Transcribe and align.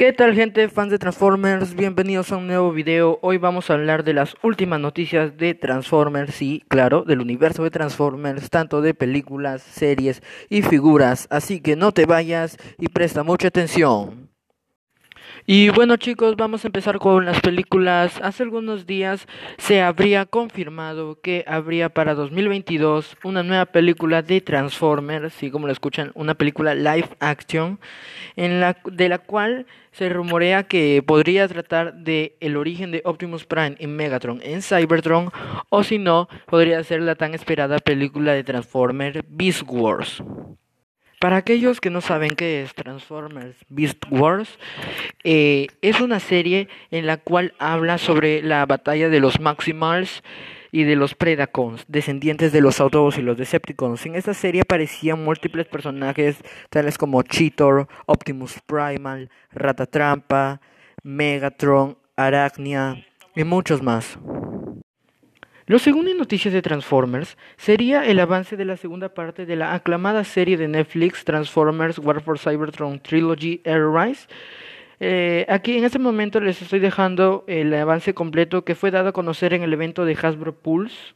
¿Qué 0.00 0.14
tal 0.14 0.34
gente, 0.34 0.66
fans 0.70 0.90
de 0.90 0.98
Transformers? 0.98 1.74
Bienvenidos 1.74 2.32
a 2.32 2.38
un 2.38 2.46
nuevo 2.46 2.72
video. 2.72 3.18
Hoy 3.20 3.36
vamos 3.36 3.68
a 3.68 3.74
hablar 3.74 4.02
de 4.02 4.14
las 4.14 4.34
últimas 4.42 4.80
noticias 4.80 5.36
de 5.36 5.52
Transformers, 5.52 6.40
y 6.40 6.64
claro, 6.68 7.02
del 7.02 7.20
universo 7.20 7.64
de 7.64 7.70
Transformers, 7.70 8.48
tanto 8.48 8.80
de 8.80 8.94
películas, 8.94 9.60
series 9.60 10.22
y 10.48 10.62
figuras. 10.62 11.26
Así 11.28 11.60
que 11.60 11.76
no 11.76 11.92
te 11.92 12.06
vayas 12.06 12.56
y 12.78 12.88
presta 12.88 13.24
mucha 13.24 13.48
atención. 13.48 14.29
Y 15.46 15.70
bueno 15.70 15.96
chicos, 15.96 16.36
vamos 16.36 16.64
a 16.64 16.68
empezar 16.68 16.98
con 16.98 17.24
las 17.24 17.40
películas. 17.40 18.20
Hace 18.22 18.42
algunos 18.42 18.86
días 18.86 19.26
se 19.56 19.80
habría 19.80 20.26
confirmado 20.26 21.18
que 21.20 21.44
habría 21.46 21.88
para 21.88 22.14
2022 22.14 23.16
una 23.24 23.42
nueva 23.42 23.66
película 23.66 24.22
de 24.22 24.42
Transformers, 24.42 25.32
sí 25.32 25.50
como 25.50 25.66
lo 25.66 25.72
escuchan, 25.72 26.12
una 26.14 26.34
película 26.34 26.74
live 26.74 27.08
action, 27.20 27.80
en 28.36 28.60
la, 28.60 28.76
de 28.84 29.08
la 29.08 29.18
cual 29.18 29.66
se 29.92 30.08
rumorea 30.08 30.64
que 30.64 31.02
podría 31.04 31.48
tratar 31.48 31.94
de 31.94 32.36
el 32.40 32.56
origen 32.56 32.90
de 32.90 33.02
Optimus 33.04 33.44
Prime 33.46 33.76
y 33.78 33.86
Megatron 33.86 34.40
en 34.42 34.62
Cybertron, 34.62 35.30
o 35.70 35.82
si 35.82 35.98
no, 35.98 36.28
podría 36.46 36.84
ser 36.84 37.00
la 37.00 37.14
tan 37.14 37.34
esperada 37.34 37.78
película 37.78 38.34
de 38.34 38.44
Transformers 38.44 39.20
Beast 39.26 39.62
Wars. 39.66 40.22
Para 41.20 41.36
aquellos 41.36 41.82
que 41.82 41.90
no 41.90 42.00
saben 42.00 42.34
qué 42.34 42.62
es 42.62 42.74
Transformers 42.74 43.54
Beast 43.68 44.06
Wars, 44.10 44.58
eh, 45.22 45.66
es 45.82 46.00
una 46.00 46.18
serie 46.18 46.68
en 46.90 47.06
la 47.06 47.18
cual 47.18 47.52
habla 47.58 47.98
sobre 47.98 48.40
la 48.40 48.64
batalla 48.64 49.10
de 49.10 49.20
los 49.20 49.38
Maximals 49.38 50.22
y 50.72 50.84
de 50.84 50.96
los 50.96 51.14
Predacons, 51.14 51.84
descendientes 51.88 52.52
de 52.52 52.62
los 52.62 52.80
Autobots 52.80 53.18
y 53.18 53.22
los 53.22 53.36
Decepticons. 53.36 54.06
En 54.06 54.14
esta 54.14 54.32
serie 54.32 54.62
aparecían 54.62 55.22
múltiples 55.22 55.66
personajes 55.66 56.38
tales 56.70 56.96
como 56.96 57.20
Cheetor, 57.20 57.86
Optimus 58.06 58.58
Primal, 58.64 59.28
Ratatrampa, 59.52 60.62
Megatron, 61.02 61.98
Arachnia 62.16 63.04
y 63.36 63.44
muchos 63.44 63.82
más. 63.82 64.18
Lo 65.70 65.78
segundo 65.78 66.10
en 66.10 66.18
noticias 66.18 66.52
de 66.52 66.62
Transformers 66.62 67.38
sería 67.56 68.04
el 68.04 68.18
avance 68.18 68.56
de 68.56 68.64
la 68.64 68.76
segunda 68.76 69.14
parte 69.14 69.46
de 69.46 69.54
la 69.54 69.72
aclamada 69.72 70.24
serie 70.24 70.56
de 70.56 70.66
Netflix 70.66 71.24
Transformers 71.24 72.00
War 72.00 72.20
for 72.20 72.40
Cybertron 72.40 72.98
Trilogy 72.98 73.60
Air 73.62 73.88
Rise. 73.88 74.26
Eh, 74.98 75.46
aquí 75.48 75.78
en 75.78 75.84
este 75.84 76.00
momento 76.00 76.40
les 76.40 76.60
estoy 76.60 76.80
dejando 76.80 77.44
el 77.46 77.72
avance 77.72 78.14
completo 78.14 78.64
que 78.64 78.74
fue 78.74 78.90
dado 78.90 79.10
a 79.10 79.12
conocer 79.12 79.54
en 79.54 79.62
el 79.62 79.72
evento 79.72 80.04
de 80.04 80.18
Hasbro 80.20 80.56
Pulse 80.56 81.14